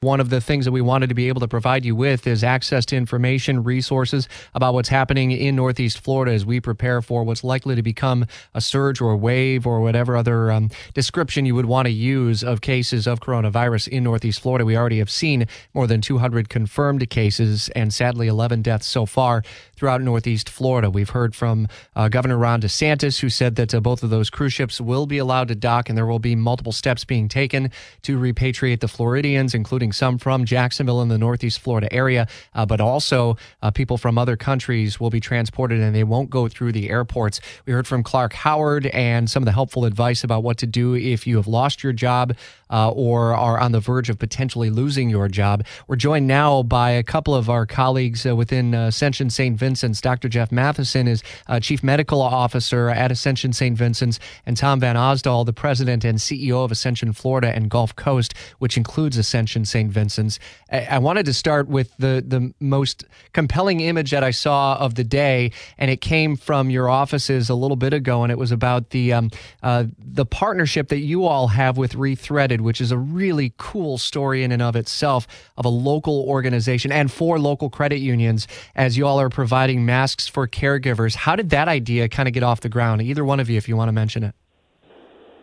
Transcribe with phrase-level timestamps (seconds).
[0.00, 2.44] One of the things that we wanted to be able to provide you with is
[2.44, 7.42] access to information, resources about what's happening in Northeast Florida as we prepare for what's
[7.42, 8.24] likely to become
[8.54, 12.44] a surge or a wave or whatever other um, description you would want to use
[12.44, 14.64] of cases of coronavirus in Northeast Florida.
[14.64, 19.42] We already have seen more than 200 confirmed cases and sadly 11 deaths so far
[19.78, 20.90] throughout Northeast Florida.
[20.90, 24.52] We've heard from uh, Governor Ron DeSantis, who said that uh, both of those cruise
[24.52, 27.70] ships will be allowed to dock and there will be multiple steps being taken
[28.02, 32.80] to repatriate the Floridians, including some from Jacksonville in the Northeast Florida area, uh, but
[32.80, 36.90] also uh, people from other countries will be transported and they won't go through the
[36.90, 37.40] airports.
[37.64, 40.94] We heard from Clark Howard and some of the helpful advice about what to do
[40.94, 42.36] if you have lost your job
[42.70, 45.64] uh, or are on the verge of potentially losing your job.
[45.86, 49.56] We're joined now by a couple of our colleagues uh, within Ascension St.
[49.68, 50.00] Vincent's.
[50.00, 50.28] Dr.
[50.28, 53.76] Jeff Matheson is uh, Chief Medical Officer at Ascension St.
[53.76, 58.32] Vincent's, and Tom Van Osdol, the President and CEO of Ascension Florida and Gulf Coast,
[58.60, 59.90] which includes Ascension St.
[59.90, 60.38] Vincent's.
[60.72, 63.04] I-, I wanted to start with the, the most
[63.34, 67.54] compelling image that I saw of the day, and it came from your offices a
[67.54, 69.30] little bit ago, and it was about the, um,
[69.62, 74.44] uh, the partnership that you all have with Rethreaded which is a really cool story
[74.44, 79.06] in and of itself of a local organization and for local credit unions as you
[79.06, 81.14] all are providing masks for caregivers.
[81.14, 83.02] How did that idea kind of get off the ground?
[83.02, 84.34] Either one of you, if you want to mention it.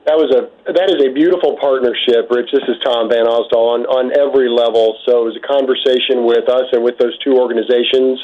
[0.06, 2.54] That was a that is a beautiful partnership, Rich.
[2.54, 4.98] This is Tom Van Osdol on on every level.
[5.06, 8.22] So it was a conversation with us and with those two organizations.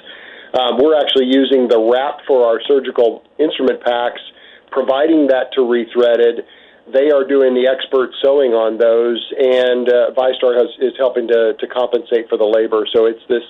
[0.54, 4.22] Um, we're actually using the wrap for our surgical instrument packs,
[4.70, 6.46] providing that to Rethreaded
[6.90, 11.54] they are doing the expert sewing on those, and uh, VyStar has, is helping to,
[11.60, 12.86] to compensate for the labor.
[12.92, 13.46] So it's this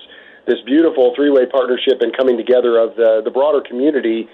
[0.51, 4.27] this beautiful three way partnership and coming together of the, the broader community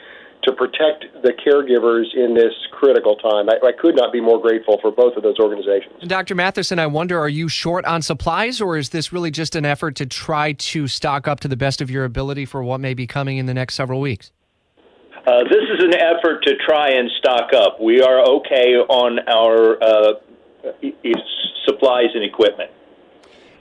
[0.44, 3.50] to protect the caregivers in this critical time.
[3.50, 6.08] I, I, could not be more grateful for both of those organizations.
[6.08, 6.36] Dr.
[6.36, 9.96] Matheson, I wonder, are you short on supplies, or is this really just an effort
[9.96, 13.08] to try to stock up to the best of your ability for what may be
[13.08, 14.32] coming in the next several weeks?
[15.26, 17.82] Uh, this is an effort to try and stock up.
[17.82, 20.14] We are okay on our uh,
[21.66, 22.72] supplies and equipment.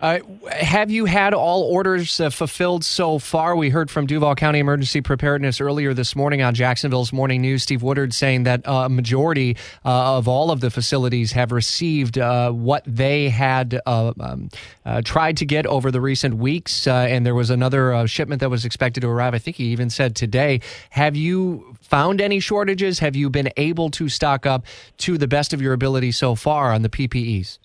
[0.01, 0.19] Uh,
[0.51, 3.57] have you had all orders uh, fulfilled so far?
[3.57, 7.63] We heard from Duval County Emergency Preparedness earlier this morning on Jacksonville's Morning News.
[7.63, 9.57] Steve Woodard saying that a majority
[9.87, 14.51] uh, of all of the facilities have received uh, what they had uh, um,
[14.85, 18.67] uh, tried to get over the recent weeks, and there was another shipment that was
[18.67, 19.33] expected to arrive.
[19.33, 20.61] I think he even said today.
[20.91, 22.99] Have you found any shortages?
[22.99, 24.67] Have you been able to stock up
[24.99, 27.59] to the best of your ability so far on the PPEs?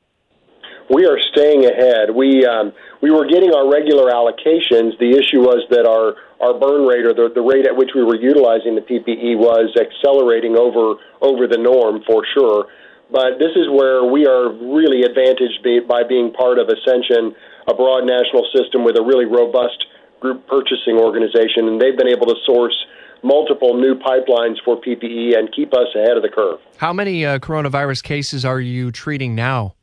[0.92, 2.12] We are staying ahead.
[2.12, 5.00] We um, we were getting our regular allocations.
[5.00, 8.04] The issue was that our our burn rate or the, the rate at which we
[8.04, 12.68] were utilizing the PPE was accelerating over over the norm for sure.
[13.12, 17.36] But this is where we are really advantaged by being part of Ascension,
[17.68, 19.86] a broad national system with a really robust
[20.22, 22.76] group purchasing organization, and they've been able to source
[23.24, 26.60] multiple new pipelines for PPE and keep us ahead of the curve.
[26.78, 29.76] How many uh, coronavirus cases are you treating now?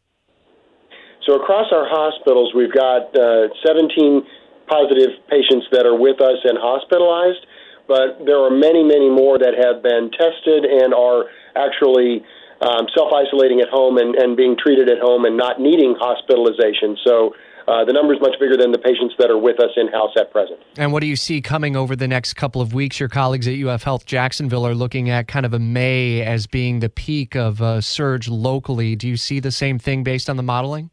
[1.29, 4.25] So across our hospitals, we've got uh, 17
[4.65, 7.45] positive patients that are with us and hospitalized,
[7.85, 12.25] but there are many, many more that have been tested and are actually
[12.65, 16.97] um, self isolating at home and, and being treated at home and not needing hospitalization.
[17.05, 17.37] So
[17.69, 20.17] uh, the number is much bigger than the patients that are with us in house
[20.17, 20.57] at present.
[20.81, 22.99] And what do you see coming over the next couple of weeks?
[22.99, 26.81] Your colleagues at UF Health Jacksonville are looking at kind of a May as being
[26.81, 28.97] the peak of a surge locally.
[28.97, 30.89] Do you see the same thing based on the modeling?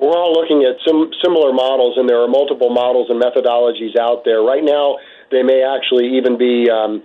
[0.00, 4.24] We're all looking at some similar models, and there are multiple models and methodologies out
[4.24, 4.40] there.
[4.40, 4.96] Right now,
[5.30, 7.02] they may actually even be um,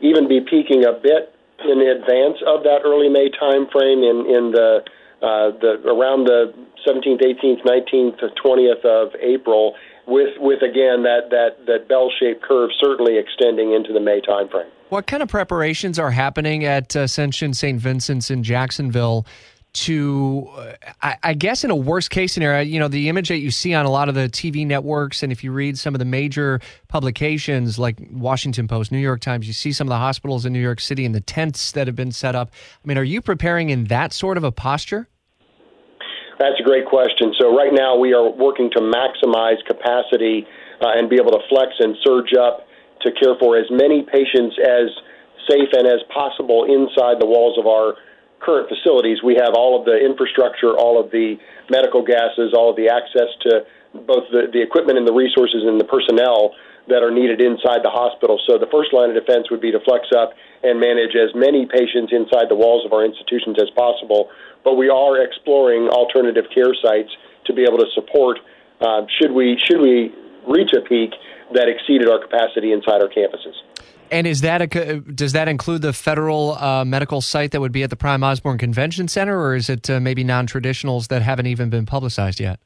[0.00, 1.30] even be peaking a bit
[1.62, 4.82] in advance of that early May time frame in in the
[5.22, 6.52] uh, the around the
[6.82, 9.74] 17th, 18th, 19th, 20th of April,
[10.06, 14.66] with with again that that that bell-shaped curve certainly extending into the May time frame.
[14.88, 17.80] What kind of preparations are happening at Ascension St.
[17.80, 19.24] Vincent's in Jacksonville
[19.74, 23.38] to, uh, I, I, guess, in a worst case scenario, you know, the image that
[23.38, 25.98] you see on a lot of the TV networks, and if you read some of
[25.98, 30.44] the major publications like Washington Post, New York Times, you see some of the hospitals
[30.44, 32.50] in New York City and the tents that have been set up.
[32.52, 35.08] I mean, are you preparing in that sort of a posture?
[36.38, 37.32] That's a great question.
[37.40, 40.46] So, right now, we are working to maximize capacity
[40.82, 42.66] uh, and be able to flex and surge up
[43.02, 44.90] to care for as many patients as
[45.48, 47.94] safe and as possible inside the walls of our
[48.42, 51.38] current facilities, we have all of the infrastructure, all of the
[51.70, 53.64] medical gases, all of the access to
[54.06, 56.52] both the, the equipment and the resources and the personnel
[56.88, 58.40] that are needed inside the hospital.
[58.46, 61.66] So the first line of defense would be to flex up and manage as many
[61.66, 64.30] patients inside the walls of our institutions as possible.
[64.64, 67.10] But we are exploring alternative care sites
[67.46, 68.38] to be able to support
[68.82, 70.10] uh, should we should we
[70.48, 71.14] reach a peak
[71.54, 73.54] that exceeded our capacity inside our campuses.
[74.12, 77.82] And is that a, does that include the federal uh, medical site that would be
[77.82, 81.70] at the Prime Osborne Convention Center, or is it uh, maybe non-traditionals that haven't even
[81.70, 82.60] been publicized yet?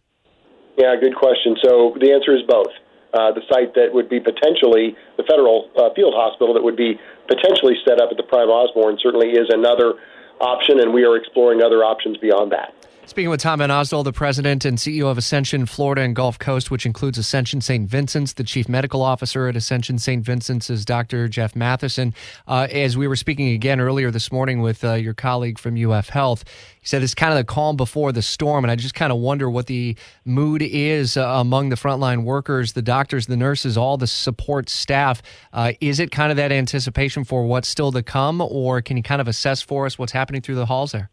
[0.76, 1.56] Yeah, good question.
[1.62, 2.74] So the answer is both.
[3.14, 6.98] Uh, the site that would be potentially the federal uh, field hospital that would be
[7.28, 9.94] potentially set up at the Prime Osborne certainly is another
[10.40, 12.74] option, and we are exploring other options beyond that.
[13.08, 16.72] Speaking with Tom Van Osdol, the president and CEO of Ascension Florida and Gulf Coast,
[16.72, 17.88] which includes Ascension St.
[17.88, 20.24] Vincent's, the chief medical officer at Ascension St.
[20.24, 21.28] Vincent's is Dr.
[21.28, 22.12] Jeff Matheson.
[22.48, 26.08] Uh, as we were speaking again earlier this morning with uh, your colleague from UF
[26.08, 26.44] Health,
[26.80, 29.18] he said it's kind of the calm before the storm, and I just kind of
[29.18, 33.96] wonder what the mood is uh, among the frontline workers, the doctors, the nurses, all
[33.96, 35.22] the support staff.
[35.52, 39.02] Uh, is it kind of that anticipation for what's still to come, or can you
[39.04, 41.08] kind of assess for us what's happening through the halls there?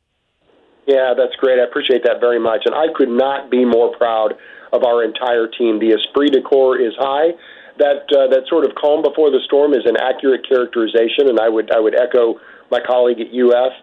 [0.87, 1.59] Yeah, that's great.
[1.59, 2.63] I appreciate that very much.
[2.65, 4.33] And I could not be more proud
[4.73, 5.79] of our entire team.
[5.79, 7.31] The esprit de corps is high.
[7.77, 11.49] That uh, that sort of calm before the storm is an accurate characterization, and I
[11.49, 12.37] would I would echo
[12.69, 13.73] my colleague at UF.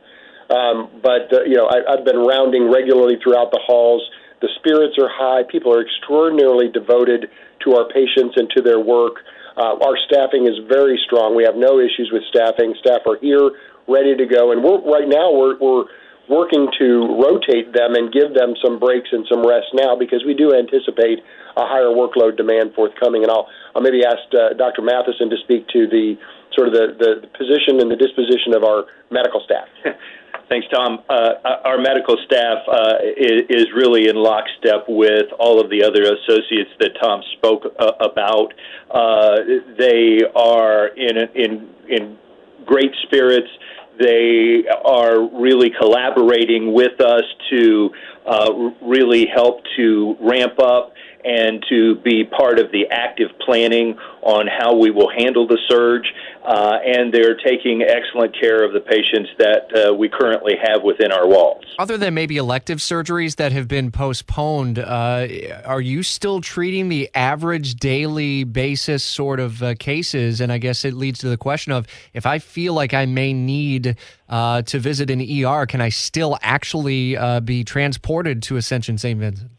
[0.50, 4.02] Um, but uh, you know, I, I've been rounding regularly throughout the halls.
[4.43, 5.43] The spirits are high.
[5.50, 7.31] People are extraordinarily devoted
[7.64, 9.26] to our patients and to their work.
[9.56, 11.35] Uh, our staffing is very strong.
[11.35, 12.75] We have no issues with staffing.
[12.79, 13.50] Staff are here,
[13.88, 15.85] ready to go, and we're right now we're we're
[16.30, 20.32] working to rotate them and give them some breaks and some rest now because we
[20.32, 21.18] do anticipate
[21.58, 23.26] a higher workload demand forthcoming.
[23.26, 24.82] And I'll, I'll maybe ask uh, Dr.
[24.82, 26.14] Matheson to speak to the
[26.54, 29.66] sort of the, the position and the disposition of our medical staff.
[30.48, 30.98] Thanks, Tom.
[31.08, 36.02] Uh, our medical staff uh, is, is, really in lockstep with all of the other
[36.02, 38.52] associates that Tom spoke uh, about.
[38.90, 39.36] Uh,
[39.78, 42.18] they are in in in
[42.66, 43.46] great spirits.
[44.00, 47.91] They are really collaborating with us to
[48.26, 50.94] uh, really help to ramp up
[51.25, 56.12] and to be part of the active planning on how we will handle the surge.
[56.44, 61.12] Uh, and they're taking excellent care of the patients that uh, we currently have within
[61.12, 61.64] our walls.
[61.78, 65.28] Other than maybe elective surgeries that have been postponed, uh,
[65.67, 70.40] are you still treating the average daily basis sort of uh, cases?
[70.40, 73.34] And I guess it leads to the question of if I feel like I may
[73.34, 73.96] need
[74.28, 79.20] uh, to visit an ER, can I still actually uh, be transported to Ascension St.
[79.20, 79.50] Vincent?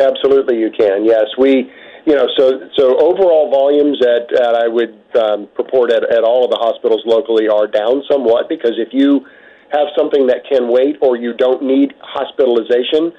[0.00, 1.04] Absolutely, you can.
[1.04, 1.70] Yes, we,
[2.06, 6.44] you know, so so overall volumes at, at I would um, purport at, at all
[6.44, 9.26] of the hospitals locally are down somewhat because if you
[9.72, 13.12] have something that can wait or you don't need hospitalization,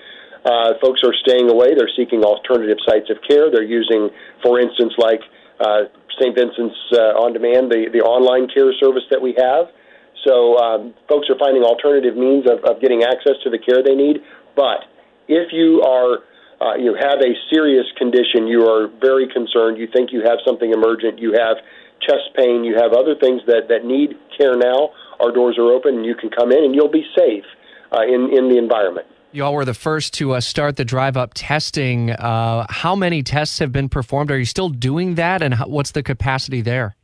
[0.44, 1.78] uh, folks are staying away.
[1.78, 3.52] They're seeking alternative sites of care.
[3.52, 4.10] They're using,
[4.44, 5.22] for instance, like
[5.62, 5.86] uh,
[6.20, 6.36] St.
[6.36, 9.70] Vincent's uh, On Demand, the, the online care service that we have.
[10.26, 13.96] So um, folks are finding alternative means of, of getting access to the care they
[13.96, 14.18] need.
[14.56, 14.86] But
[15.28, 16.26] if you are
[16.62, 20.72] uh, you have a serious condition, you are very concerned, you think you have something
[20.72, 21.58] emergent, you have
[22.02, 25.98] chest pain, you have other things that, that need care now, our doors are open
[25.98, 27.46] and you can come in and you'll be safe
[27.92, 29.08] uh, in, in the environment.
[29.32, 32.12] You all were the first to uh, start the drive up testing.
[32.12, 34.30] Uh, how many tests have been performed?
[34.30, 35.42] Are you still doing that?
[35.42, 36.96] And how, what's the capacity there?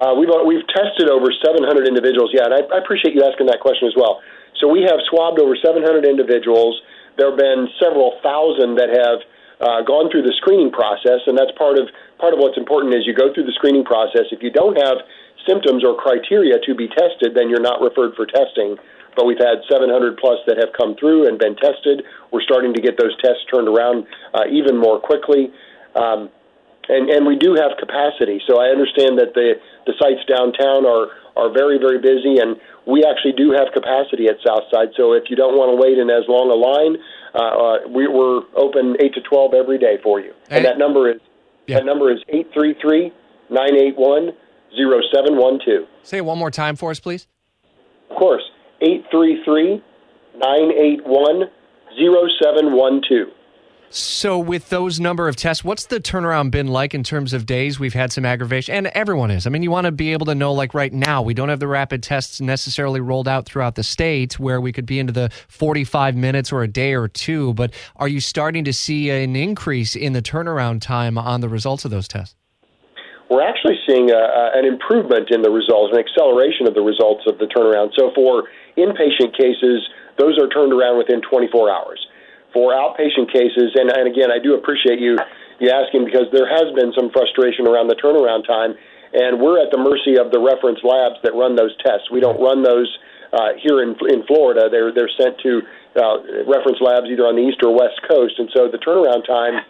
[0.00, 2.30] Uh, we've, uh, we've tested over 700 individuals.
[2.34, 4.20] Yeah, and I, I appreciate you asking that question as well.
[4.60, 6.82] So we have swabbed over 700 individuals
[7.16, 9.20] there have been several thousand that have
[9.62, 11.86] uh, gone through the screening process, and that's part of
[12.18, 14.30] part of what's important is you go through the screening process.
[14.30, 15.02] If you don't have
[15.46, 18.78] symptoms or criteria to be tested, then you're not referred for testing.
[19.14, 22.02] But we've had 700 plus that have come through and been tested.
[22.30, 25.52] We're starting to get those tests turned around uh, even more quickly.
[25.94, 26.30] Um,
[26.88, 28.40] and, and we do have capacity.
[28.48, 33.04] So I understand that the, the sites downtown are, are very, very busy, and we
[33.04, 34.88] actually do have capacity at Southside.
[34.96, 36.96] So if you don't want to wait in as long a line,
[37.34, 40.32] uh, uh, we, we're open eight to twelve every day for you.
[40.50, 41.20] And, and that number is
[41.66, 41.78] yeah.
[41.78, 43.12] that number is eight three three
[43.50, 44.32] nine eight one
[44.76, 45.86] zero seven one two.
[46.02, 47.26] Say it one more time for us, please.
[48.10, 48.42] Of course,
[48.80, 49.82] eight three three
[50.36, 51.48] nine eight one
[51.96, 53.30] zero seven one two.
[53.94, 57.78] So, with those number of tests, what's the turnaround been like in terms of days?
[57.78, 59.46] We've had some aggravation, and everyone is.
[59.46, 61.60] I mean, you want to be able to know, like right now, we don't have
[61.60, 65.28] the rapid tests necessarily rolled out throughout the state where we could be into the
[65.48, 67.52] 45 minutes or a day or two.
[67.52, 71.84] But are you starting to see an increase in the turnaround time on the results
[71.84, 72.34] of those tests?
[73.28, 77.36] We're actually seeing a, an improvement in the results, an acceleration of the results of
[77.36, 77.90] the turnaround.
[77.98, 78.44] So, for
[78.78, 79.86] inpatient cases,
[80.18, 82.06] those are turned around within 24 hours
[82.52, 85.16] for outpatient cases, and, and again, I do appreciate you
[85.60, 88.74] you asking because there has been some frustration around the turnaround time,
[89.12, 92.10] and we're at the mercy of the reference labs that run those tests.
[92.10, 92.90] We don't run those
[93.32, 94.68] uh, here in in Florida.
[94.70, 95.62] They're they're sent to
[95.96, 99.60] uh, reference labs either on the east or west coast, and so the turnaround time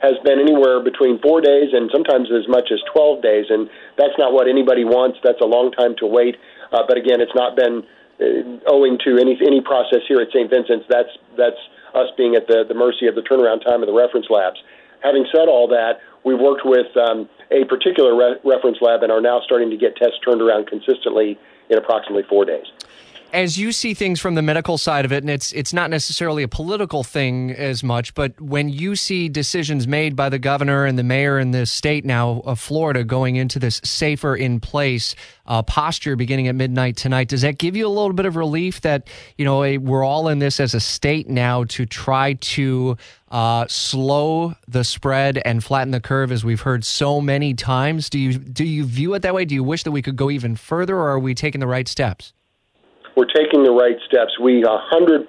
[0.00, 3.68] has been anywhere between four days and sometimes as much as 12 days, and
[3.98, 5.18] that's not what anybody wants.
[5.24, 6.36] That's a long time to wait.
[6.70, 7.82] Uh, but again, it's not been
[8.22, 10.50] uh, owing to any any process here at St.
[10.50, 10.86] Vincent's.
[10.88, 11.58] That's that's
[11.94, 14.62] us being at the the mercy of the turnaround time of the reference labs.
[15.00, 19.20] Having said all that, we've worked with um, a particular re- reference lab and are
[19.20, 21.38] now starting to get tests turned around consistently
[21.70, 22.66] in approximately four days
[23.32, 26.42] as you see things from the medical side of it, and it's it's not necessarily
[26.42, 30.98] a political thing as much, but when you see decisions made by the governor and
[30.98, 35.14] the mayor in the state now of Florida going into this safer in place
[35.46, 38.80] uh, posture beginning at midnight tonight, does that give you a little bit of relief
[38.80, 42.96] that you know we're all in this as a state now to try to
[43.30, 48.08] uh, slow the spread and flatten the curve, as we've heard so many times?
[48.08, 49.44] Do you do you view it that way?
[49.44, 51.86] Do you wish that we could go even further, or are we taking the right
[51.86, 52.32] steps?
[53.18, 54.38] We're taking the right steps.
[54.38, 55.26] We 100%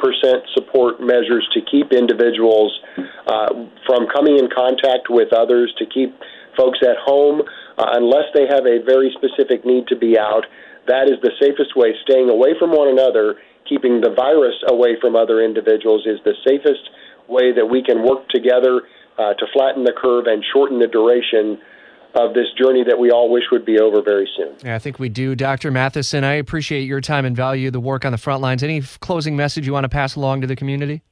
[0.53, 2.69] support measures to keep individuals
[3.25, 6.13] uh, from coming in contact with others, to keep
[6.53, 10.45] folks at home uh, unless they have a very specific need to be out.
[10.85, 11.97] That is the safest way.
[12.05, 16.93] Staying away from one another, keeping the virus away from other individuals is the safest
[17.25, 18.85] way that we can work together
[19.17, 21.57] uh, to flatten the curve and shorten the duration
[22.15, 24.55] of this journey that we all wish would be over very soon.
[24.63, 25.35] Yeah, I think we do.
[25.35, 25.71] Dr.
[25.71, 28.63] Matheson, I appreciate your time and value the work on the front lines.
[28.63, 31.03] Any closing message you want to pass along to the community?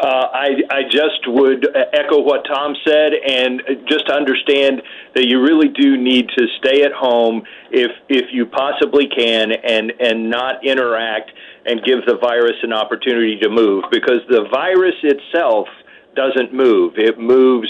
[0.00, 4.80] Uh, I, I just would echo what Tom said and just understand
[5.14, 9.92] that you really do need to stay at home if if you possibly can and
[10.00, 11.32] and not interact
[11.66, 15.68] and give the virus an opportunity to move because the virus itself
[16.16, 16.94] doesn't move.
[16.96, 17.68] It moves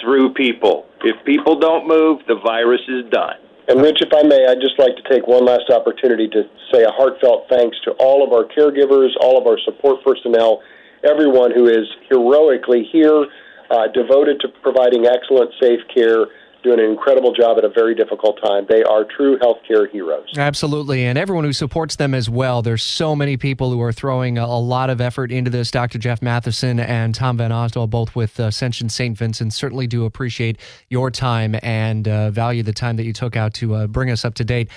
[0.00, 0.86] through people.
[1.02, 3.36] If people don't move, the virus is done.
[3.68, 6.42] And Rich, if I may, I'd just like to take one last opportunity to
[6.72, 10.60] say a heartfelt thanks to all of our caregivers, all of our support personnel,
[11.04, 13.26] everyone who is heroically here,
[13.70, 16.26] uh, devoted to providing excellent, safe care
[16.62, 18.66] doing an incredible job at a very difficult time.
[18.68, 20.26] They are true healthcare heroes.
[20.36, 21.04] Absolutely.
[21.04, 22.62] And everyone who supports them as well.
[22.62, 25.70] There's so many people who are throwing a, lot of effort into this.
[25.70, 25.98] Dr.
[25.98, 29.16] Jeff Matheson and Tom Van Osdol, both with Ascension St.
[29.16, 30.58] Vincent, certainly do appreciate
[30.90, 34.24] your time and uh, value the time that you took out to uh, bring us
[34.24, 34.68] up to date